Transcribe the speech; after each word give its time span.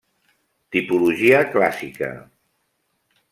Tipologia 0.75 1.41
clàssica. 1.51 2.09